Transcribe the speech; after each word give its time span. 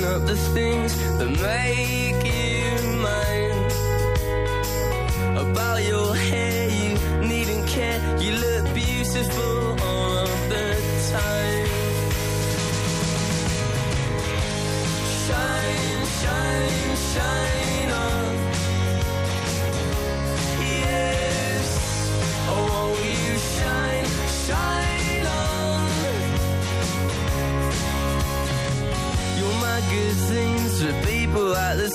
Up 0.00 0.26
the 0.26 0.36
things 0.36 0.96
that 1.18 1.28
make 1.28 2.24
you 2.24 2.51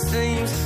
seems 0.09 0.56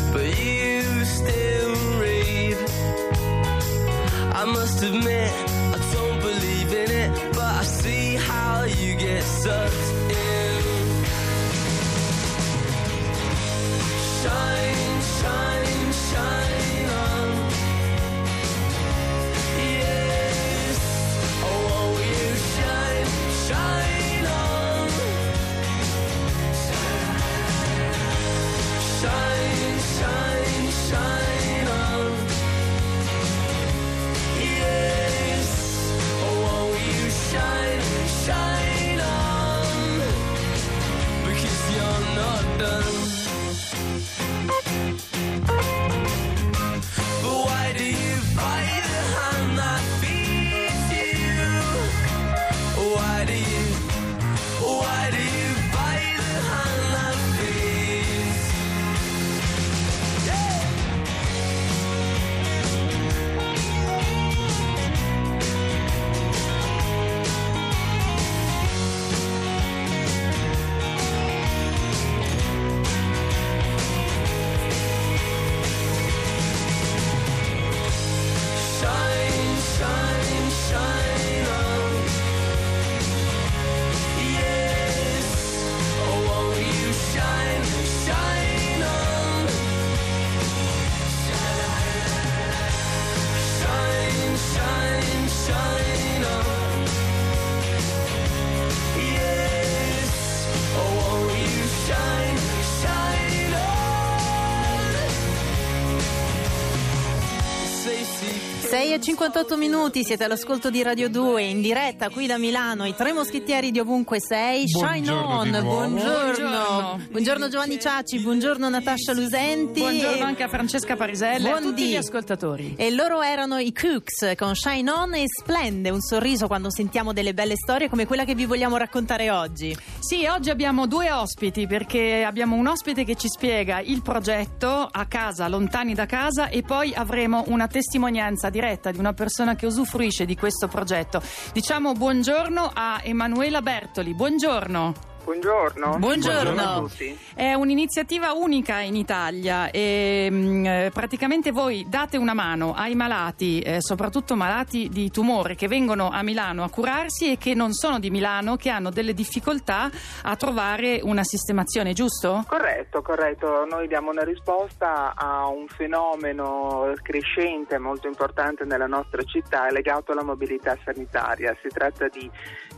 6 108.81 108.93
e 108.93 108.99
58 108.99 109.57
minuti, 109.57 110.03
siete 110.03 110.23
all'ascolto 110.23 110.71
di 110.71 110.81
Radio 110.81 111.07
2 111.07 111.43
in 111.43 111.61
diretta 111.61 112.09
qui 112.09 112.25
da 112.25 112.39
Milano, 112.39 112.87
i 112.87 112.95
tre 112.95 113.13
moschettieri 113.13 113.69
di 113.69 113.77
ovunque 113.77 114.19
sei. 114.19 114.67
Shine 114.67 115.01
Buongiorno 115.01 115.27
on, 115.27 115.49
buongiorno. 115.49 115.99
Buongiorno. 115.99 116.99
Buongiorno 117.11 117.47
Giovanni 117.47 117.79
Ciacci, 117.79 118.19
buongiorno 118.21 118.69
Natascia 118.69 119.13
Lusenti. 119.13 119.81
Buongiorno 119.81 120.25
anche 120.25 120.41
a 120.41 120.47
Francesca 120.47 120.95
Parisella 120.95 121.49
e 121.49 121.51
a 121.51 121.59
tutti 121.59 121.89
gli 121.89 121.95
ascoltatori. 121.95 122.73
E 122.75 122.89
loro 122.89 123.21
erano 123.21 123.59
i 123.59 123.71
Cooks 123.71 124.33
con 124.35 124.55
Shine 124.55 124.89
On 124.89 125.13
e 125.13 125.25
splende 125.27 125.91
un 125.91 126.01
sorriso 126.01 126.47
quando 126.47 126.71
sentiamo 126.71 127.13
delle 127.13 127.35
belle 127.35 127.57
storie 127.57 127.87
come 127.87 128.07
quella 128.07 128.25
che 128.25 128.33
vi 128.33 128.45
vogliamo 128.45 128.77
raccontare 128.77 129.29
oggi. 129.29 129.77
Sì, 129.99 130.25
oggi 130.25 130.49
abbiamo 130.49 130.87
due 130.87 131.11
ospiti 131.11 131.67
perché 131.67 132.23
abbiamo 132.23 132.55
un 132.55 132.65
ospite 132.65 133.03
che 133.03 133.13
ci 133.13 133.27
spiega 133.27 133.79
il 133.79 134.01
progetto 134.01 134.89
a 134.91 135.05
casa, 135.05 135.47
lontani 135.47 135.93
da 135.93 136.07
casa 136.07 136.49
e 136.49 136.63
poi 136.63 136.95
avremo 136.95 137.43
una 137.45 137.67
testimonianza 137.67 138.49
diretta 138.49 138.69
di 138.91 138.97
una 138.99 139.13
persona 139.13 139.55
che 139.55 139.65
usufruisce 139.65 140.25
di 140.25 140.37
questo 140.37 140.67
progetto. 140.67 141.21
Diciamo 141.51 141.91
buongiorno 141.91 142.71
a 142.73 143.01
Emanuela 143.03 143.61
Bertoli. 143.61 144.13
Buongiorno. 144.13 145.10
Buongiorno. 145.23 145.97
Buongiorno. 145.97 146.61
a 146.61 146.79
tutti. 146.79 147.17
È 147.35 147.53
un'iniziativa 147.53 148.31
unica 148.33 148.79
in 148.79 148.95
Italia 148.95 149.69
e 149.69 150.27
mm, 150.29 150.65
eh, 150.65 150.91
praticamente 150.91 151.51
voi 151.51 151.85
date 151.87 152.17
una 152.17 152.33
mano 152.33 152.73
ai 152.73 152.95
malati, 152.95 153.59
eh, 153.59 153.77
soprattutto 153.81 154.35
malati 154.35 154.89
di 154.89 155.11
tumore 155.11 155.55
che 155.55 155.67
vengono 155.67 156.09
a 156.09 156.23
Milano 156.23 156.63
a 156.63 156.69
curarsi 156.69 157.31
e 157.31 157.37
che 157.37 157.53
non 157.53 157.73
sono 157.73 157.99
di 157.99 158.09
Milano, 158.09 158.55
che 158.55 158.69
hanno 158.69 158.89
delle 158.89 159.13
difficoltà 159.13 159.89
a 160.23 160.35
trovare 160.35 160.99
una 161.03 161.23
sistemazione, 161.23 161.93
giusto? 161.93 162.43
Corretto, 162.47 163.01
corretto. 163.01 163.65
Noi 163.65 163.87
diamo 163.87 164.09
una 164.09 164.23
risposta 164.23 165.13
a 165.15 165.47
un 165.47 165.67
fenomeno 165.67 166.93
crescente 167.01 167.77
molto 167.77 168.07
importante 168.07 168.65
nella 168.65 168.87
nostra 168.87 169.21
città 169.23 169.69
legato 169.69 170.11
alla 170.11 170.23
mobilità 170.23 170.75
sanitaria. 170.83 171.55
Si 171.61 171.67
tratta 171.67 172.07
di 172.07 172.29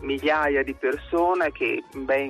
migliaia 0.01 0.63
di 0.63 0.73
persone 0.73 1.51
che 1.51 1.83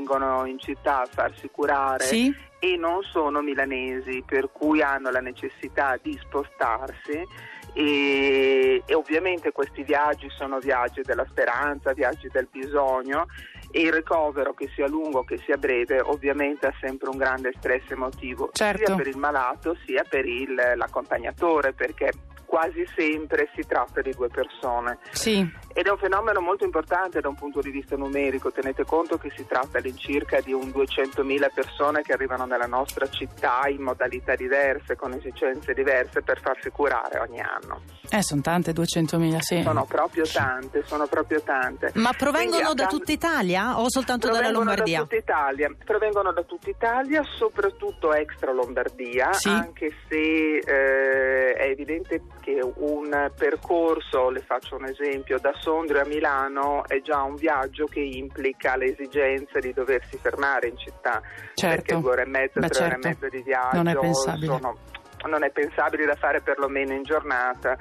vengono 0.08 0.46
in 0.46 0.59
città 0.59 1.02
a 1.02 1.08
farsi 1.09 1.50
curare 1.50 2.03
Sì? 2.03 2.36
e 2.59 2.75
non 2.78 3.02
sono 3.03 3.41
milanesi, 3.41 4.24
per 4.25 4.50
cui 4.52 4.81
hanno 4.81 5.09
la 5.09 5.19
necessità 5.22 5.97
di 6.02 6.18
spostarsi 6.22 7.25
e, 7.74 8.84
e 8.86 8.94
ovviamente 8.94 9.52
questi 9.52 9.84
viaggi 9.84 10.30
sono 10.30 10.59
viaggi 10.59 11.02
della 11.02 11.25
speranza, 11.30 11.94
viaggi 11.94 12.28
del 12.31 12.47
bisogno 12.52 13.25
e 13.72 13.81
il 13.81 13.91
ricovero 13.94 14.53
che 14.53 14.69
sia 14.75 14.88
lungo 14.88 15.24
che 15.24 15.38
sia 15.40 15.58
breve 15.58 16.00
ovviamente 16.02 16.67
ha 16.67 16.73
sempre 16.79 17.09
un 17.09 17.17
grande 17.17 17.52
stress 17.58 17.90
emotivo 17.90 18.50
Certo. 18.53 18.85
sia 18.85 18.96
per 18.96 19.08
il 19.08 19.17
malato 19.17 19.76
sia 19.85 20.03
per 20.03 20.26
il- 20.26 20.53
l'accompagnatore 20.76 21.73
perché 21.73 22.11
quasi 22.53 22.85
sempre 22.96 23.50
si 23.55 23.66
tratta 23.66 24.02
di 24.02 24.11
due 24.11 24.28
persone 24.29 25.00
Sì. 25.09 25.40
ed 25.73 25.88
è 25.88 25.90
un 25.90 25.97
fenomeno 25.97 26.40
molto 26.40 26.64
importante 26.64 27.20
da 27.20 27.28
un 27.28 27.34
punto 27.34 27.61
di 27.61 27.72
vista 27.72 27.96
numerico. 27.96 28.52
Tenete 28.52 28.84
conto 28.85 29.17
che 29.17 29.32
si 29.35 29.44
tratta 29.47 29.79
all'incirca 29.79 30.40
di 30.40 30.53
un 30.53 30.70
200.000 30.70 31.50
persone 31.52 32.03
che 32.03 32.14
arrivano 32.14 32.46
nella 32.46 32.67
nostra 32.67 33.09
città 33.09 33.61
in 33.70 33.82
modalità 33.82 34.35
diverse, 34.35 34.96
con 34.96 35.14
esigenze 35.14 35.73
diverse 35.73 36.22
per 36.22 36.40
farsi 36.41 36.70
curare 36.70 37.17
ogni 37.28 37.41
anno. 37.41 37.82
Eh, 38.11 38.22
sono 38.22 38.41
tante, 38.41 38.72
200.000, 38.72 39.40
sì. 39.40 39.64
Sono 39.64 39.85
proprio 39.85 40.23
tante, 40.32 40.84
sono 40.85 41.08
proprio 41.08 41.41
tante. 41.41 41.90
Ma 41.96 42.11
provengono 42.16 42.66
Quindi, 42.66 42.82
da 42.84 42.85
tutta 42.88 43.11
Italia 43.11 43.79
o 43.79 43.90
soltanto 43.90 44.28
dalla 44.28 44.41
Provengono 44.41 44.66
Lombardia? 44.70 44.97
Da 45.00 45.03
tutta 45.05 45.16
Italia. 45.16 45.76
Provengono 45.84 46.32
da 46.32 46.44
tutta 46.44 46.70
Italia, 46.70 47.23
soprattutto 47.23 48.14
extra 48.14 48.52
Lombardia, 48.52 49.34
Sì. 49.34 49.50
anche 49.50 49.91
se 50.08 50.58
eh, 50.59 51.53
è 51.53 51.66
evidente 51.70 52.22
che 52.43 52.59
un 52.61 53.31
percorso, 53.37 54.29
le 54.29 54.41
faccio 54.41 54.75
un 54.75 54.85
esempio, 54.85 55.40
da 55.40 55.53
Sondrio 55.59 56.01
a 56.01 56.05
Milano 56.05 56.85
è 56.87 57.01
già 57.01 57.22
un 57.23 57.35
viaggio 57.35 57.85
che 57.85 58.01
implica 58.01 58.75
le 58.75 58.91
esigenze 58.91 59.59
di 59.61 59.72
doversi 59.73 60.17
fermare 60.17 60.67
in 60.67 60.78
città, 60.78 61.22
Certo. 61.53 61.75
perché 61.75 61.99
due 62.01 62.11
ore 62.11 62.23
e 62.23 62.28
mezza, 62.28 62.59
Beh, 62.59 62.67
tre 62.67 62.84
ore 62.85 62.91
certo. 62.91 63.07
e 63.07 63.09
mezza 63.09 63.28
di 63.29 63.41
viaggio 63.43 63.75
Non 63.78 63.87
è 63.87 63.95
pensabile. 63.97 64.45
sono- 64.45 64.78
non 65.28 65.43
è 65.43 65.52
pensabile 65.52 66.05
da 66.05 66.16
fare 66.16 66.41
perlomeno 66.41 66.93
in 66.93 67.03
giornata, 67.03 67.75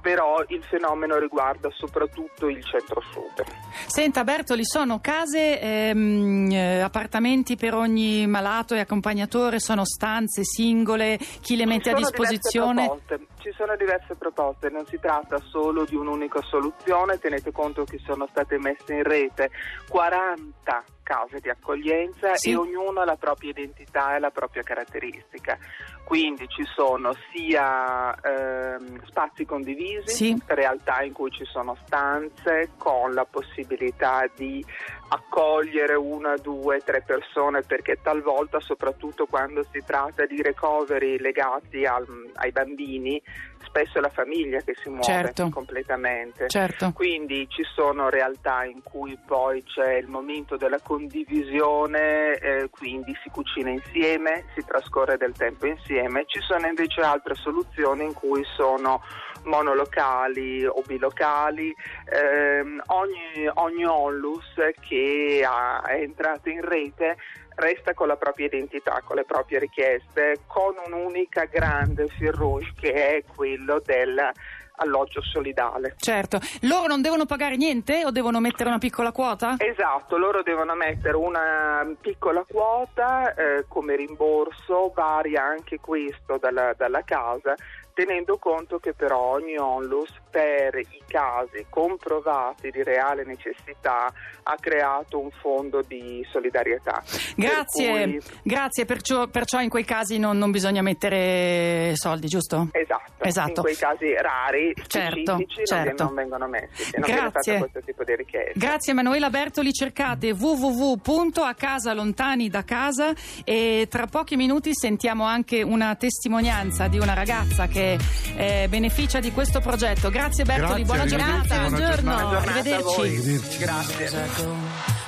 però 0.00 0.42
il 0.48 0.62
fenomeno 0.64 1.18
riguarda 1.18 1.68
soprattutto 1.70 2.48
il 2.48 2.62
centro-sud. 2.64 3.44
Senta 3.86 4.24
Bertoli, 4.24 4.64
sono 4.64 5.00
case, 5.00 5.60
ehm, 5.60 6.50
eh, 6.50 6.80
appartamenti 6.80 7.56
per 7.56 7.74
ogni 7.74 8.26
malato 8.26 8.74
e 8.74 8.80
accompagnatore, 8.80 9.58
sono 9.58 9.84
stanze 9.84 10.44
singole, 10.44 11.18
chi 11.40 11.56
le 11.56 11.66
mette 11.66 11.90
a 11.90 11.94
disposizione? 11.94 12.90
Ci 13.38 13.52
sono 13.56 13.76
diverse 13.76 14.14
proposte, 14.14 14.68
non 14.68 14.86
si 14.86 14.98
tratta 15.00 15.38
solo 15.38 15.84
di 15.84 15.96
un'unica 15.96 16.40
soluzione, 16.42 17.18
tenete 17.18 17.52
conto 17.52 17.84
che 17.84 17.98
sono 18.04 18.26
state 18.30 18.58
messe 18.58 18.94
in 18.94 19.02
rete 19.02 19.50
40 19.88 20.84
case 21.08 21.40
di 21.40 21.48
accoglienza 21.48 22.34
Sì. 22.36 22.50
e 22.50 22.56
ognuno 22.56 23.00
ha 23.00 23.04
la 23.06 23.16
propria 23.16 23.48
identità 23.50 24.14
e 24.14 24.18
la 24.18 24.28
propria 24.30 24.62
caratteristica. 24.62 25.56
Quindi 26.04 26.46
ci 26.48 26.64
sono 26.74 27.14
sia 27.32 28.14
ehm, 28.20 29.04
spazi 29.06 29.44
condivisi, 29.46 30.14
Sì. 30.14 30.42
realtà 30.46 31.02
in 31.02 31.12
cui 31.12 31.30
ci 31.30 31.44
sono 31.46 31.76
stanze 31.86 32.70
con 32.76 33.12
la 33.14 33.24
possibilità 33.24 34.26
di 34.36 34.62
accogliere 35.08 35.94
una, 35.94 36.34
due, 36.36 36.80
tre 36.84 37.02
persone 37.04 37.62
perché 37.62 37.98
talvolta, 38.02 38.60
soprattutto 38.60 39.26
quando 39.26 39.64
si 39.70 39.82
tratta 39.84 40.26
di 40.26 40.42
recovery 40.42 41.18
legati 41.18 41.84
al- 41.86 42.30
ai 42.34 42.52
bambini, 42.52 43.20
spesso 43.64 43.98
è 43.98 44.00
la 44.00 44.10
famiglia 44.10 44.60
che 44.60 44.74
si 44.82 44.88
muove 44.88 45.04
Certo. 45.04 45.48
completamente. 45.50 46.48
Certo. 46.48 46.92
Quindi 46.92 47.46
ci 47.48 47.62
sono 47.74 48.08
realtà 48.08 48.64
in 48.64 48.82
cui 48.82 49.18
poi 49.26 49.62
c'è 49.64 49.94
il 49.94 50.08
momento 50.08 50.56
della 50.56 50.80
condivisione, 50.80 52.34
eh, 52.34 52.68
quindi 52.70 53.16
si 53.22 53.30
cucina 53.30 53.70
insieme, 53.70 54.44
si 54.54 54.64
trascorre 54.64 55.16
del 55.16 55.32
tempo 55.32 55.66
insieme. 55.66 56.24
Ci 56.26 56.40
sono 56.40 56.66
invece 56.66 57.00
altre 57.00 57.34
soluzioni 57.34 58.04
in 58.04 58.12
cui 58.14 58.44
sono 58.56 59.02
monolocali 59.44 60.64
o 60.66 60.82
bilocali. 60.86 61.74
Ehm, 62.10 62.82
ogni, 62.86 63.48
ogni 63.54 63.84
onlus 63.84 64.54
che 64.80 64.97
ha- 65.44 65.82
è 65.82 66.00
entrato 66.00 66.48
in 66.48 66.62
rete 66.62 67.16
resta 67.58 67.92
con 67.94 68.06
la 68.06 68.16
propria 68.16 68.46
identità, 68.46 69.02
con 69.04 69.16
le 69.16 69.24
proprie 69.24 69.58
richieste, 69.58 70.40
con 70.46 70.74
un'unica 70.86 71.44
grande 71.44 72.06
fil 72.08 72.32
rouge 72.32 72.72
che 72.78 72.92
è 72.92 73.24
quello 73.34 73.82
dell'alloggio 73.84 75.20
solidale. 75.22 75.96
Certo. 75.98 76.38
Loro 76.62 76.86
non 76.86 77.02
devono 77.02 77.26
pagare 77.26 77.56
niente 77.56 78.04
o 78.04 78.10
devono 78.10 78.40
mettere 78.40 78.68
una 78.68 78.78
piccola 78.78 79.10
quota? 79.12 79.56
Esatto, 79.58 80.16
loro 80.16 80.42
devono 80.42 80.74
mettere 80.74 81.16
una 81.16 81.86
piccola 82.00 82.44
quota 82.48 83.34
eh, 83.34 83.64
come 83.66 83.96
rimborso, 83.96 84.92
varia 84.94 85.42
anche 85.42 85.78
questo 85.80 86.38
dalla, 86.38 86.74
dalla 86.76 87.02
casa, 87.02 87.56
tenendo 87.92 88.38
conto 88.38 88.78
che 88.78 88.94
però 88.94 89.18
ogni 89.18 89.56
onlus 89.56 90.14
per 90.38 90.78
i 90.78 90.86
casi 91.08 91.66
comprovati 91.68 92.70
di 92.70 92.84
reale 92.84 93.24
necessità 93.24 94.06
ha 94.44 94.54
creato 94.60 95.18
un 95.18 95.30
fondo 95.40 95.82
di 95.82 96.24
solidarietà. 96.30 97.02
Grazie, 97.34 97.92
Per 97.92 98.02
cui- 98.02 98.20
grazie, 98.44 98.84
perciò, 98.84 99.26
perciò 99.26 99.60
in 99.60 99.68
quei 99.68 99.84
casi 99.84 100.18
non, 100.18 100.38
non 100.38 100.52
bisogna 100.52 100.80
mettere 100.80 101.90
soldi, 101.96 102.28
giusto? 102.28 102.68
Esatto, 102.70 103.24
Esatto. 103.24 103.48
in 103.48 103.54
quei 103.62 103.76
casi 103.76 104.14
rari, 104.14 104.72
Certo, 104.86 105.38
certo. 105.64 106.04
non, 106.04 106.14
vengono 106.14 106.46
messi, 106.46 106.92
non 106.96 107.10
Grazie. 107.10 107.52
fatta 107.54 107.58
questo 107.58 107.80
tipo 107.84 108.04
di 108.04 108.14
richiesta. 108.14 108.52
Grazie 108.54 108.92
Emanuela 108.92 109.30
Bertoli, 109.30 109.72
cercate 109.72 110.30
www.acasalontani 110.30 112.48
da 112.48 112.62
casa 112.64 113.12
e 113.44 113.88
tra 113.90 114.06
pochi 114.06 114.36
minuti 114.36 114.70
sentiamo 114.72 115.24
anche 115.24 115.62
una 115.62 115.96
testimonianza 115.96 116.86
di 116.86 116.98
una 116.98 117.14
ragazza 117.14 117.66
che 117.66 117.98
eh, 118.36 118.66
beneficia 118.68 119.18
di 119.18 119.32
questo 119.32 119.58
progetto. 119.60 120.10
Grazie 120.10 120.26
Bertoli, 120.44 120.84
Grazie, 120.84 120.84
buona 120.84 121.06
giornata. 121.06 121.56
buona 121.56 121.76
giornata. 121.76 122.02
Buona 122.02 122.20
giornata 122.20 122.36
a 122.36 122.52
arrivederci. 122.52 123.00
Arrivederci. 123.00 123.58
Grazie. 123.58 124.08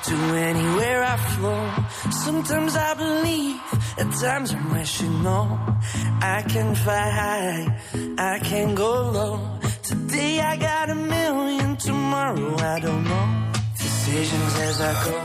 To 0.03 0.15
anywhere 0.35 1.05
I 1.05 1.17
flow. 1.37 1.69
Sometimes 2.11 2.75
I 2.75 2.95
believe, 2.97 3.61
at 3.99 4.11
times 4.19 4.53
I'm 4.53 4.73
wishing 4.73 5.23
no. 5.23 5.59
I 6.23 6.43
can 6.49 6.75
fly 6.75 7.11
high, 7.11 7.67
I 8.19 8.39
can 8.41 8.75
go 8.75 9.11
low. 9.13 9.39
Today 9.83 10.41
I 10.41 10.57
got 10.57 10.89
a 10.91 10.95
million, 10.95 11.77
tomorrow 11.77 12.57
I 12.59 12.81
don't 12.81 13.05
know. 13.05 13.29
Decisions 13.77 14.59
as 14.61 14.81
I 14.81 14.93
go 15.05 15.21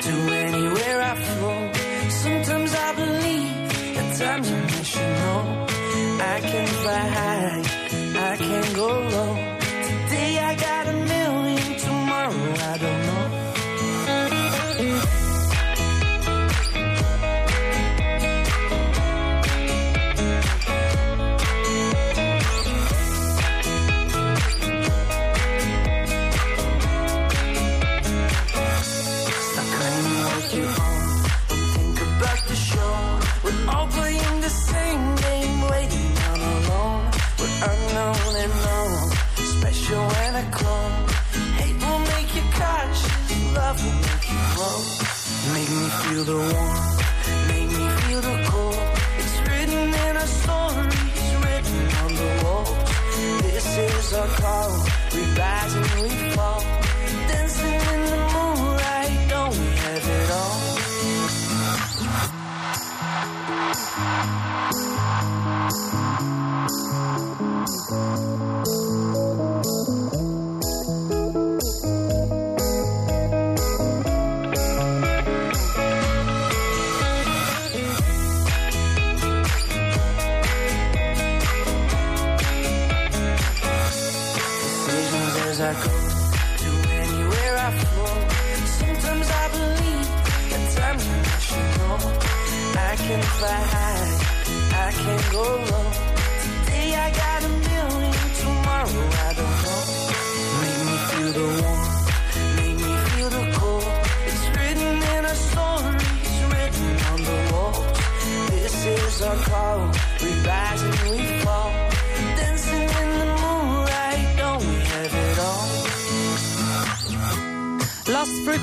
to 0.00 0.12
anywhere 0.34 1.02
I 1.02 1.14
flow. 1.16 1.72
Sometimes 2.08 2.74
I 2.74 2.94
believe, 2.94 3.98
at 3.98 4.16
times 4.18 4.50
I'm 4.50 4.66
wishing 4.78 5.12
no. 5.20 5.66
I 6.20 6.40
can 6.40 6.66
fly 6.66 7.08
high, 7.08 7.62
I 8.54 8.62
can 8.62 8.72
go 8.74 8.86
low. 8.86 9.43
Make 45.52 45.70
me 45.70 45.88
feel 46.02 46.24
the 46.24 46.36
warmth, 46.36 47.48
make 47.48 47.68
me 47.68 47.88
feel 48.02 48.20
the 48.20 48.36
cold. 48.48 48.78
It's 49.18 49.36
written 49.46 49.88
in 50.04 50.16
our 50.16 50.30
stories, 50.40 51.26
written 51.44 51.82
on 52.02 52.10
the 52.20 52.30
walls. 52.44 52.90
This 53.42 53.78
is 53.78 54.14
our 54.14 54.26
call. 54.26 54.72
We 55.14 55.22
rise 55.38 55.74
and 55.74 56.02
we 56.02 56.08
fall. 56.34 56.60
Dancing 57.28 57.80
in 57.94 58.00
the 58.12 58.20
moonlight, 58.34 59.28
don't 59.28 59.52
we 59.58 59.66
have 59.84 60.08
it 60.08 60.30
all? 60.30 60.74
decisions 67.94 68.23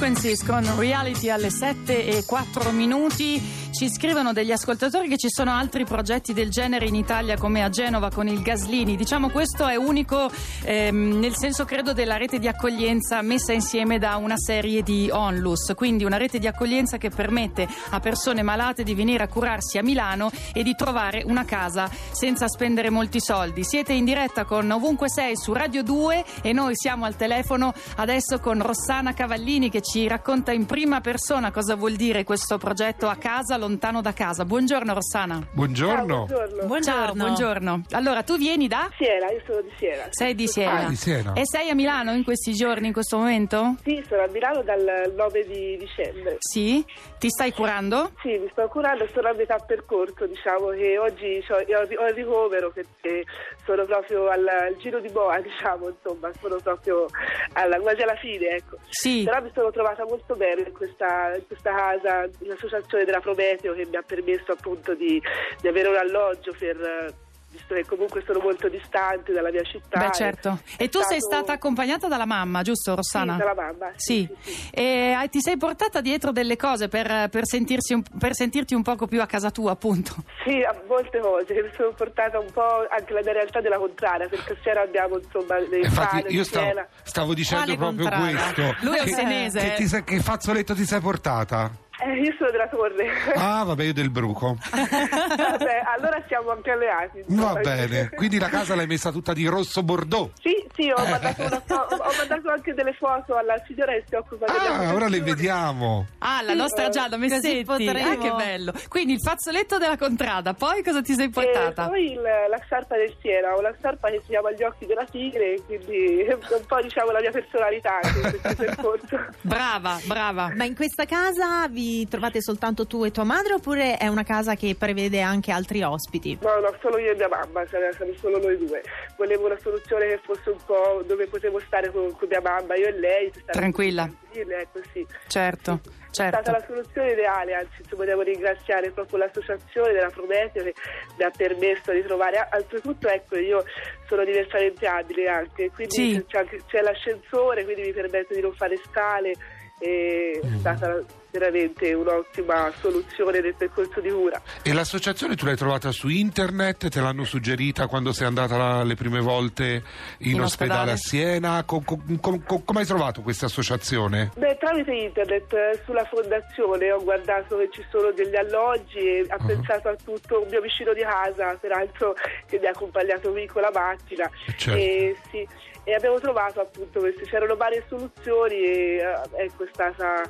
Frequencies 0.01 0.43
con 0.43 0.79
Reality 0.79 1.29
alle 1.29 1.51
7 1.51 2.07
e 2.07 2.23
4 2.25 2.71
minuti. 2.71 3.39
Ci 3.81 3.89
scrivono 3.89 4.31
degli 4.31 4.51
ascoltatori 4.51 5.07
che 5.07 5.17
ci 5.17 5.29
sono 5.31 5.49
altri 5.53 5.85
progetti 5.85 6.33
del 6.33 6.51
genere 6.51 6.85
in 6.85 6.93
Italia 6.93 7.35
come 7.35 7.63
a 7.63 7.69
Genova 7.69 8.11
con 8.11 8.27
il 8.27 8.43
Gaslini. 8.43 8.95
Diciamo 8.95 9.31
questo 9.31 9.65
è 9.65 9.75
unico 9.75 10.29
ehm, 10.65 11.17
nel 11.17 11.35
senso 11.35 11.65
credo 11.65 11.91
della 11.91 12.15
rete 12.17 12.37
di 12.37 12.47
accoglienza 12.47 13.23
messa 13.23 13.53
insieme 13.53 13.97
da 13.97 14.17
una 14.17 14.37
serie 14.37 14.83
di 14.83 15.09
onlus, 15.11 15.71
quindi 15.73 16.03
una 16.03 16.17
rete 16.17 16.37
di 16.37 16.45
accoglienza 16.45 16.99
che 16.99 17.09
permette 17.09 17.67
a 17.89 17.99
persone 17.99 18.43
malate 18.43 18.83
di 18.83 18.93
venire 18.93 19.23
a 19.23 19.27
curarsi 19.27 19.79
a 19.79 19.81
Milano 19.81 20.29
e 20.53 20.61
di 20.61 20.75
trovare 20.75 21.23
una 21.25 21.43
casa 21.43 21.89
senza 22.11 22.47
spendere 22.47 22.91
molti 22.91 23.19
soldi. 23.19 23.63
Siete 23.63 23.93
in 23.93 24.05
diretta 24.05 24.45
con 24.45 24.69
Ovunque 24.69 25.09
Sei 25.09 25.35
su 25.35 25.53
Radio 25.53 25.81
2 25.81 26.23
e 26.43 26.53
noi 26.53 26.75
siamo 26.75 27.05
al 27.05 27.15
telefono 27.15 27.73
adesso 27.95 28.37
con 28.37 28.61
Rossana 28.61 29.15
Cavallini 29.15 29.71
che 29.71 29.81
ci 29.81 30.07
racconta 30.07 30.51
in 30.51 30.67
prima 30.67 31.01
persona 31.01 31.49
cosa 31.49 31.73
vuol 31.73 31.95
dire 31.95 32.23
questo 32.23 32.59
progetto 32.59 33.07
a 33.07 33.15
casa, 33.15 33.57
lontano 33.57 33.69
da 33.77 34.13
casa. 34.13 34.45
Buongiorno 34.45 34.93
Rossana. 34.93 35.45
Buongiorno. 35.51 36.25
buongiorno. 36.25 36.81
Ciao, 36.81 37.13
buongiorno. 37.13 37.83
Allora, 37.91 38.23
tu 38.23 38.37
vieni 38.37 38.67
da? 38.67 38.89
Siena, 38.97 39.31
io 39.31 39.41
sono 39.45 39.61
di 39.61 39.71
Siena. 39.77 40.03
Sei 40.09 40.35
di 40.35 40.47
Siena. 40.47 40.85
Ah, 40.85 40.89
di 40.89 40.95
Siena. 40.95 41.33
E 41.33 41.41
sei 41.45 41.69
a 41.69 41.75
Milano 41.75 42.13
in 42.13 42.23
questi 42.23 42.53
giorni, 42.53 42.87
in 42.87 42.93
questo 42.93 43.17
momento? 43.17 43.75
Sì, 43.83 44.03
sono 44.07 44.23
a 44.23 44.27
Milano 44.27 44.61
dal 44.63 45.13
9 45.15 45.45
di 45.47 45.77
dicembre. 45.77 46.37
Sì? 46.39 46.83
Ti 47.17 47.29
stai 47.29 47.51
curando? 47.51 48.11
Sì, 48.21 48.37
mi 48.37 48.49
sto 48.51 48.67
curando, 48.67 49.07
sono 49.13 49.29
a 49.29 49.33
metà 49.33 49.57
percorso, 49.57 50.25
diciamo 50.25 50.69
che 50.69 50.97
oggi 50.97 51.43
ho, 51.49 51.55
ho 51.55 52.07
il 52.07 52.13
ricovero 52.13 52.71
perché 52.71 53.23
sono 53.65 53.85
proprio 53.85 54.27
al, 54.27 54.47
al 54.47 54.75
giro 54.77 54.99
di 54.99 55.09
boa, 55.09 55.39
diciamo, 55.41 55.89
insomma, 55.89 56.31
sono 56.39 56.57
proprio 56.57 57.05
alla, 57.53 57.79
quasi 57.79 58.01
alla 58.01 58.15
fine, 58.15 58.47
ecco. 58.47 58.77
Sì. 58.89 59.23
Però 59.23 59.41
mi 59.41 59.51
sono 59.53 59.71
trovata 59.71 60.03
molto 60.05 60.35
bene 60.35 60.63
in 60.67 60.73
questa, 60.73 61.35
in 61.35 61.45
questa 61.47 61.73
casa, 61.73 62.29
l'associazione 62.39 63.05
della 63.05 63.21
Prometeo 63.61 63.73
che 63.73 63.85
mi 63.89 63.95
ha 63.95 64.01
permesso 64.01 64.51
appunto 64.51 64.93
di, 64.95 65.21
di 65.61 65.67
avere 65.67 65.89
un 65.89 65.97
alloggio 65.97 66.53
per... 66.57 66.75
eh, 66.81 67.13
Visto 67.51 67.73
che 67.73 67.83
comunque 67.85 68.23
sono 68.25 68.39
molto 68.39 68.69
distante 68.69 69.33
dalla 69.33 69.51
mia 69.51 69.61
città. 69.63 69.99
Beh, 69.99 70.05
e 70.05 70.11
certo. 70.13 70.59
E 70.77 70.87
tu 70.87 70.99
sei 71.01 71.19
stato- 71.19 71.35
stata 71.43 71.51
accompagnata 71.51 72.07
dalla 72.07 72.25
mamma, 72.25 72.61
giusto 72.61 72.95
Rossana? 72.95 73.33
Sì, 73.33 73.39
dalla 73.39 73.53
mamma. 73.53 73.91
Sì. 73.97 74.29
sì, 74.41 74.51
sì. 74.53 74.69
E 74.71 75.11
hai- 75.11 75.27
ti 75.27 75.41
sei 75.41 75.57
portata 75.57 75.99
dietro 75.99 76.31
delle 76.31 76.55
cose 76.55 76.87
per, 76.87 77.27
per 77.27 77.45
sentirsi 77.45 77.91
un- 77.93 78.03
per 78.17 78.35
sentirti 78.35 78.73
un 78.73 78.83
poco 78.83 79.05
più 79.05 79.19
a 79.21 79.25
casa 79.25 79.51
tua, 79.51 79.71
appunto. 79.71 80.15
Sì, 80.45 80.61
a 80.63 80.73
molte 80.87 81.19
cose, 81.19 81.53
che 81.53 81.61
mi 81.61 81.69
sono 81.75 81.91
portata 81.91 82.39
un 82.39 82.49
po' 82.53 82.87
anche 82.89 83.11
la 83.11 83.19
mia 83.21 83.33
realtà 83.33 83.59
della 83.59 83.77
contraria, 83.79 84.29
perché 84.29 84.53
stasera 84.53 84.83
abbiamo 84.83 85.17
insomma 85.17 85.59
dei 85.59 85.81
Infatti, 85.83 86.21
pane, 86.21 86.29
io 86.33 86.45
stavo, 86.45 86.85
stavo 87.03 87.33
dicendo 87.33 87.75
Quale 87.75 87.77
proprio 87.77 88.07
contrada? 88.09 88.53
questo. 88.53 88.85
Lui 88.85 88.95
è 88.95 88.99
un 89.01 89.05
Che- 89.07 89.11
senese. 89.11 89.59
Che, 89.59 89.73
ti 89.73 89.87
sei- 89.87 90.03
che 90.05 90.19
fazzoletto 90.21 90.73
ti 90.73 90.85
sei 90.85 91.01
portata? 91.01 91.69
Eh, 92.11 92.19
io 92.21 92.33
sono 92.37 92.51
della 92.51 92.67
torre. 92.67 93.07
Ah, 93.35 93.63
vabbè, 93.63 93.83
io 93.83 93.93
del 93.93 94.09
bruco. 94.09 94.57
Vabbè, 94.71 95.81
allora 95.95 96.21
siamo 96.27 96.51
anche 96.51 96.71
alleati. 96.71 97.19
insomma. 97.25 97.53
Va 97.53 97.59
bene. 97.59 98.09
Quindi 98.09 98.39
la 98.39 98.49
casa 98.49 98.75
l'hai 98.75 98.87
messa 98.87 99.11
tutta 99.11 99.33
di 99.33 99.45
rosso 99.47 99.83
bordeaux. 99.83 100.31
Sì, 100.41 100.55
sì, 100.73 100.89
ho 100.89 101.03
mandato, 101.05 101.41
una 101.43 101.61
fo- 101.65 101.87
ho 101.89 102.11
mandato 102.17 102.49
anche 102.49 102.73
delle 102.73 102.93
foto 102.93 103.35
alla 103.35 103.61
signora 103.65 103.93
che 103.93 104.03
si 104.07 104.15
occupa 104.15 104.45
delle 104.45 104.67
Ah, 104.89 104.93
ora 104.93 105.07
le 105.07 105.21
vediamo. 105.21 106.05
Ah, 106.19 106.41
la 106.41 106.53
nostra 106.53 106.89
Giada 106.89 107.17
Così 107.17 107.29
Messetti. 107.29 107.63
potremo- 107.65 108.09
Ah, 108.11 108.17
che 108.17 108.31
bello. 108.31 108.73
Quindi 108.87 109.13
il 109.13 109.19
fazzoletto 109.21 109.77
della 109.77 109.97
contrada, 109.97 110.53
poi 110.53 110.83
cosa 110.83 111.01
ti 111.01 111.13
sei 111.13 111.25
E 111.27 111.29
portata? 111.29 111.87
poi 111.87 112.11
il- 112.11 112.21
la 112.21 112.57
sciarpa 112.65 112.95
del 112.97 113.13
Siena, 113.21 113.53
ho 113.55 113.61
la 113.61 113.73
sciarpa 113.77 114.09
che 114.09 114.19
si 114.21 114.27
chiama 114.29 114.51
Gli 114.51 114.63
occhi 114.63 114.85
della 114.85 115.05
tigre, 115.05 115.59
quindi 115.65 116.19
è 116.21 116.33
un 116.33 116.65
po' 116.67 116.81
diciamo 116.81 117.11
la 117.11 117.19
mia 117.19 117.31
personalità 117.31 117.99
anche 118.01 118.19
in 118.19 118.39
questo 118.41 118.63
percorso. 118.63 119.19
Brava, 119.41 119.99
brava. 120.05 120.51
Ma 120.55 120.63
in 120.65 120.75
questa 120.75 121.05
casa 121.05 121.67
vi 121.69 122.00
trovate 122.07 122.41
soltanto 122.41 122.85
tu 122.87 123.03
e 123.05 123.11
tua 123.11 123.23
madre 123.23 123.53
oppure 123.53 123.97
è 123.97 124.07
una 124.07 124.23
casa 124.23 124.55
che 124.55 124.75
prevede 124.77 125.21
anche 125.21 125.51
altri 125.51 125.81
ospiti? 125.83 126.37
No, 126.41 126.59
no, 126.59 126.75
solo 126.81 126.97
io 126.97 127.11
e 127.11 127.15
mia 127.15 127.27
mamma, 127.27 127.65
siamo 127.67 127.91
siamo 127.93 128.13
solo 128.15 128.39
noi 128.39 128.57
due. 128.57 128.81
Volevo 129.17 129.45
una 129.47 129.57
soluzione 129.59 130.07
che 130.07 130.19
fosse 130.23 130.49
un 130.49 130.59
po' 130.65 131.03
dove 131.05 131.27
potevo 131.27 131.59
stare 131.59 131.91
con, 131.91 132.11
con 132.15 132.27
mia 132.27 132.41
mamma, 132.41 132.75
io 132.75 132.87
e 132.87 132.99
lei. 132.99 133.31
Tranquilla. 133.45 134.03
tranquille, 134.03 134.57
Ecco, 134.61 134.79
sì. 134.93 135.05
Certo, 135.27 135.79
È 135.83 136.13
stata 136.13 136.41
certo. 136.41 136.51
la 136.51 136.63
soluzione 136.65 137.11
ideale, 137.11 137.53
anzi 137.53 137.83
volevo 137.95 138.21
ringraziare 138.21 138.91
proprio 138.91 139.19
l'associazione 139.19 139.91
della 139.93 140.09
Prometeo 140.09 140.63
che 140.63 140.73
mi 141.17 141.23
ha 141.23 141.31
permesso 141.35 141.91
di 141.91 142.01
trovare, 142.03 142.47
oltretutto 142.53 143.07
ecco 143.07 143.37
io 143.37 143.63
sono 144.07 144.23
diversamente 144.25 144.87
abile 144.87 145.27
anche, 145.27 145.69
quindi 145.71 145.93
Sì. 145.93 146.25
c'è, 146.27 146.39
anche- 146.39 146.61
c'è 146.67 146.81
l'ascensore, 146.81 147.63
quindi 147.63 147.83
mi 147.83 147.93
permette 147.93 148.35
di 148.35 148.41
non 148.41 148.53
fare 148.53 148.77
scale 148.89 149.33
è 149.81 150.39
stata 150.59 150.99
veramente 151.31 151.93
un'ottima 151.93 152.71
soluzione 152.81 153.39
del 153.39 153.55
percorso 153.55 154.01
di 154.01 154.09
cura. 154.09 154.41
E 154.63 154.73
l'associazione 154.73 155.35
tu 155.35 155.45
l'hai 155.45 155.55
trovata 155.55 155.91
su 155.91 156.09
internet? 156.09 156.89
Te 156.89 156.99
l'hanno 156.99 157.23
suggerita 157.23 157.87
quando 157.87 158.11
sei 158.11 158.27
andata 158.27 158.57
la- 158.57 158.83
le 158.83 158.95
prime 158.95 159.21
volte 159.21 159.81
in, 160.19 160.31
In 160.35 160.41
ospedale 160.41 160.43
ospedale? 160.43 160.91
a 160.91 160.95
Siena? 160.97 161.63
Co- 161.65 161.81
co- 161.85 162.01
com- 162.19 162.43
com- 162.43 162.63
come 162.65 162.79
hai 162.81 162.85
trovato 162.85 163.21
questa 163.21 163.45
associazione? 163.45 164.31
Beh, 164.35 164.57
tramite 164.59 164.91
internet 164.91 165.53
eh, 165.53 165.81
sulla 165.85 166.03
fondazione 166.05 166.91
ho 166.91 167.01
guardato 167.01 167.57
che 167.57 167.69
ci 167.71 167.85
sono 167.89 168.11
degli 168.11 168.35
alloggi 168.35 168.97
e 168.99 169.25
ho 169.29 169.45
pensato 169.45 169.87
a 169.87 169.95
tutto 169.95 170.41
un 170.41 170.47
mio 170.49 170.59
vicino 170.61 170.93
di 170.93 171.01
casa, 171.01 171.55
peraltro 171.59 172.13
che 172.45 172.59
mi 172.59 172.67
ha 172.67 172.71
accompagnato 172.71 173.31
qui 173.31 173.47
con 173.47 173.61
la 173.61 173.71
macchina. 173.73 174.29
Certo. 174.57 174.77
E, 174.77 175.15
sì, 175.31 175.47
e 175.83 175.93
abbiamo 175.95 176.19
trovato 176.19 176.59
appunto 176.59 176.99
queste, 176.99 177.23
c'erano 177.23 177.55
varie 177.55 177.83
soluzioni 177.87 178.53
e 178.55 178.97
eh, 178.97 179.43
ecco 179.45 179.65
stata, 179.73 180.21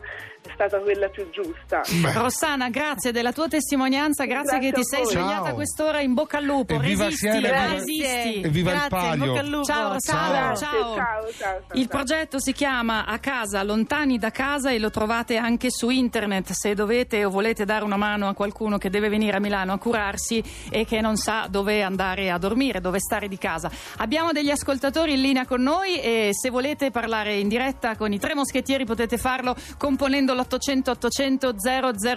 è 0.41 0.49
stata 0.53 0.79
quella 0.79 1.09
più 1.09 1.29
giusta. 1.29 1.81
Rossana, 2.13 2.69
grazie 2.69 3.11
della 3.11 3.31
tua 3.31 3.47
testimonianza, 3.47 4.25
grazie, 4.25 4.57
Grazie 4.59 4.71
che 4.71 4.75
ti 4.75 4.83
sei 4.83 5.05
svegliata 5.05 5.41
a 5.41 5.45
Ciao. 5.45 5.53
quest'ora 5.55 5.99
in 6.01 6.13
bocca 6.13 6.37
al 6.37 6.43
lupo. 6.45 6.73
Evviva 6.75 7.05
resisti, 7.05 7.29
Siena, 7.29 7.47
evviva- 7.47 7.73
resisti. 7.73 8.41
E 8.41 8.49
viva 8.49 8.71
il 8.71 8.77
Grazie, 8.77 8.97
in 8.97 9.03
palio. 9.19 9.25
bocca 9.25 9.39
al 9.39 9.47
lupo. 9.47 9.63
Ciao 9.65 9.91
Rossana, 9.93 10.29
Grazie, 10.47 10.67
ciao. 10.67 10.81
ciao, 10.95 10.95
ciao, 10.95 11.31
ciao, 11.37 11.61
Il 11.73 11.79
ciao. 11.81 11.87
progetto 11.87 12.39
si 12.39 12.53
chiama 12.53 13.05
A 13.05 13.19
casa, 13.19 13.63
lontani 13.63 14.17
da 14.17 14.31
casa 14.31 14.71
e 14.71 14.79
lo 14.79 14.89
trovate 14.89 15.37
anche 15.37 15.69
su 15.71 15.89
internet 15.89 16.51
se 16.51 16.73
dovete 16.73 17.25
o 17.25 17.29
volete 17.29 17.65
dare 17.65 17.83
una 17.83 17.97
mano 17.97 18.27
a 18.27 18.33
qualcuno 18.33 18.77
che 18.77 18.89
deve 18.89 19.09
venire 19.09 19.37
a 19.37 19.39
Milano 19.39 19.73
a 19.73 19.77
curarsi 19.77 20.43
e 20.69 20.85
che 20.85 21.01
non 21.01 21.17
sa 21.17 21.47
dove 21.49 21.81
andare 21.81 22.29
a 22.31 22.37
dormire, 22.37 22.79
dove 22.81 22.99
stare 22.99 23.27
di 23.27 23.37
casa. 23.37 23.69
Abbiamo 23.97 24.31
degli 24.31 24.49
ascoltatori 24.49 25.13
in 25.13 25.21
linea 25.21 25.45
con 25.45 25.61
noi 25.61 25.99
e 25.99 26.29
se 26.31 26.49
volete 26.49 26.91
parlare 26.91 27.35
in 27.35 27.47
diretta 27.47 27.95
con 27.95 28.11
i 28.13 28.19
tre 28.19 28.33
moschettieri 28.35 28.85
potete 28.85 29.17
farlo 29.17 29.29
componendo 29.77 30.33
l'800 30.33 30.89
800 30.89 31.53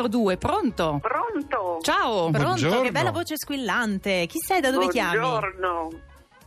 002. 0.08 0.36
Pronto? 0.36 0.98
Pronto? 1.00 1.78
Ciao. 1.82 2.30
Pronto? 2.30 2.38
Buongiorno. 2.42 2.80
Che 2.82 2.90
bella 2.90 3.10
voce 3.10 3.36
squillante. 3.36 4.26
Chi 4.26 4.38
sei? 4.38 4.60
Da 4.60 4.70
dove 4.70 4.88
chiami? 4.88 5.18
Buongiorno, 5.18 5.90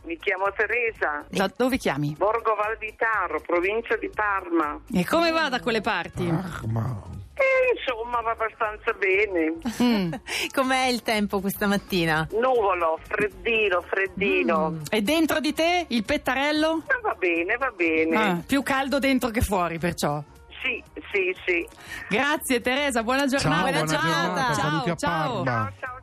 mi 0.04 0.16
chiamo 0.18 0.50
Teresa, 0.56 1.24
Da 1.28 1.50
dove 1.54 1.76
chiami? 1.76 2.14
Borgo 2.16 2.54
Valvitaro, 2.54 3.40
provincia 3.40 3.96
di 3.96 4.08
Parma. 4.14 4.80
E 4.92 5.04
come 5.06 5.30
va 5.30 5.48
da 5.48 5.60
quelle 5.60 5.80
parti? 5.80 6.26
Ah, 6.28 6.60
ma- 6.66 7.02
E 7.34 7.76
insomma 7.78 8.20
va 8.20 8.30
abbastanza 8.32 8.92
bene. 8.94 9.54
Mm. 9.82 10.12
Com'è 10.54 10.86
il 10.86 11.02
tempo 11.02 11.40
questa 11.40 11.66
mattina? 11.66 12.26
Nuvolo, 12.32 12.98
freddino, 13.02 13.82
freddino. 13.82 14.70
Mm. 14.70 14.80
E 14.90 15.02
dentro 15.02 15.38
di 15.40 15.52
te 15.52 15.84
il 15.88 16.04
pettarello? 16.04 16.82
Ma 16.88 16.98
va 17.02 17.14
bene, 17.14 17.56
va 17.56 17.70
bene. 17.76 18.16
Ah, 18.16 18.42
più 18.44 18.62
caldo 18.62 18.98
dentro 18.98 19.28
che 19.30 19.40
fuori, 19.42 19.78
perciò. 19.78 20.20
Sì, 20.62 20.82
sì, 21.12 21.34
sì. 21.46 21.68
Grazie 22.08 22.60
Teresa, 22.60 23.02
buona 23.02 23.28
Ciao, 23.28 23.38
giornata. 23.38 23.62
buona 23.62 23.84
giornata. 23.84 24.54
Ciao, 24.54 24.82
ciao. 24.84 24.96
Ciao, 24.96 25.44
ciao, 25.44 25.72
ciao. 25.80 25.97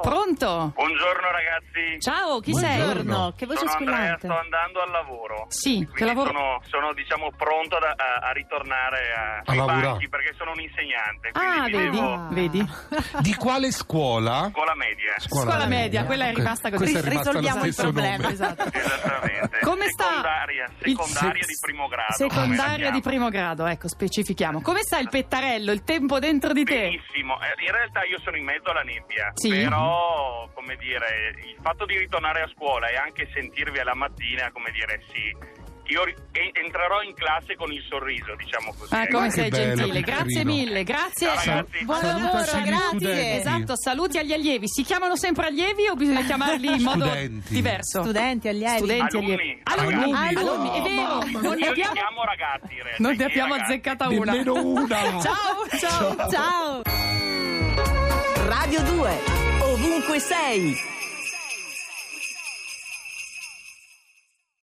Pronto? 0.00 0.72
Buongiorno 0.74 1.30
ragazzi. 1.30 2.00
Ciao, 2.00 2.40
chi 2.40 2.50
Buongiorno. 2.52 2.76
sei? 2.76 2.92
Buongiorno, 3.02 3.32
che 3.36 3.46
voce 3.46 3.58
sono 3.58 3.70
Andrea, 3.72 3.96
squillante. 4.16 4.26
sto 4.26 4.38
andando 4.38 4.80
al 4.80 4.90
lavoro. 4.90 5.46
Sì, 5.48 5.78
che 5.80 5.86
Quindi 6.04 6.14
lavoro. 6.14 6.30
sono, 6.32 6.60
sono, 6.68 6.92
diciamo 6.94 7.30
pronto 7.36 7.78
da- 7.78 7.94
a, 7.96 8.28
a 8.28 8.32
ritornare 8.32 9.12
a, 9.12 9.36
A 9.36 9.42
ai 9.46 9.56
lavorare. 9.56 9.82
banchi 9.82 10.08
perché 10.08 10.32
sono 10.36 10.52
un 10.52 10.60
insegnante. 10.60 11.28
Ah, 11.32 11.64
vedi? 11.64 11.76
vivevo 11.90 12.28
Vedi? 12.30 12.62
Di 13.20 13.34
quale 13.34 13.70
scuola? 13.72 14.48
scuola 14.52 14.74
media. 14.74 15.14
Scuola 15.18 15.66
media, 15.66 16.04
quella 16.04 16.26
è 16.26 16.34
rimasta 16.34 16.70
così. 16.70 16.94
è 16.94 17.00
rimasta 17.02 17.30
Risolviamo 17.30 17.64
il 17.64 17.74
problema, 17.74 18.16
nome. 18.16 18.32
Esatto. 18.32 18.64
Esattamente. 18.72 19.58
Come 19.62 19.88
sta? 19.88 20.04
Secondaria, 20.04 20.64
il- 20.64 21.46
di 21.46 21.56
primo 21.60 21.88
grado. 21.88 22.12
Secondaria 22.14 22.90
di 22.90 23.00
primo 23.00 23.28
grado, 23.28 23.66
ecco, 23.66 23.88
specifichiamo. 23.88 24.60
Come 24.62 24.80
sta 24.82 24.98
il 24.98 25.08
pettarello, 25.08 25.72
il 25.72 25.84
tempo 25.84 26.18
dentro 26.18 26.52
di 26.52 26.64
te? 26.64 26.80
Benissimo, 26.80 27.38
Eh, 27.40 27.64
in 27.64 27.72
realtà 27.72 28.04
io 28.04 28.18
sono 28.22 28.36
in 28.36 28.44
mezzo 28.44 28.70
alla 28.70 28.82
nebbia, 28.82 29.30
Sì. 29.34 29.48
però 29.50 29.88
come 30.54 30.76
dire, 30.76 31.34
il 31.46 31.56
fatto 31.62 31.84
di 31.86 31.96
ritornare 31.98 32.42
a 32.42 32.48
scuola 32.54 32.88
e 32.88 32.96
anche 32.96 33.28
sentirvi 33.32 33.78
alla 33.78 33.94
mattina, 33.94 34.50
come 34.52 34.70
dire, 34.72 35.02
sì, 35.12 35.58
io 35.90 36.02
entrerò 36.54 37.02
in 37.02 37.12
classe 37.14 37.56
con 37.56 37.72
il 37.72 37.82
sorriso, 37.88 38.36
diciamo 38.36 38.72
così. 38.78 38.94
Ah, 38.94 39.08
come 39.08 39.28
sei 39.30 39.48
bello, 39.48 39.74
gentile, 39.74 40.00
grazie 40.02 40.42
carino. 40.44 40.52
mille, 40.54 40.84
grazie. 40.84 41.28
Ciao. 41.38 41.66
Buon 41.82 42.00
lavoro, 42.00 42.30
grazie. 42.44 42.86
studenti. 42.86 43.36
Esatto, 43.38 43.72
saluti 43.76 44.18
agli 44.18 44.32
allievi. 44.32 44.68
Si 44.68 44.84
chiamano 44.84 45.16
sempre 45.16 45.46
allievi 45.46 45.88
o 45.88 45.94
bisogna 45.96 46.22
chiamarli 46.22 46.74
in 46.76 46.82
modo 46.82 47.06
Studenti. 47.06 47.52
diverso? 47.52 48.02
Studenti, 48.02 48.46
allievi. 48.46 48.76
Studenti, 48.78 49.16
Alunni. 49.16 49.32
allievi. 49.32 49.60
Alunni, 49.64 49.94
Alunni. 50.14 50.36
alunni, 50.36 50.68
è 50.68 50.78
Oh, 50.78 50.82
vero. 50.84 51.02
mamma 51.02 51.40
Non 51.40 51.56
ne 51.58 51.66
abbiamo, 51.66 51.92
chiamo 51.92 52.24
ragazzi 52.24 52.72
in 52.74 52.82
realtà. 52.84 53.02
non 53.02 53.16
ne 53.16 53.24
abbiamo 53.24 53.52
ragazzi. 53.54 53.72
azzeccata 53.72 54.08
una. 54.08 54.32
Una. 54.60 55.20
Ciao, 55.20 55.68
ciao. 55.76 56.30
Ciao. 56.30 56.82
Radio 58.46 58.82
2. 58.82 59.39
Ovunque 59.80 60.20
sei. 60.20 60.76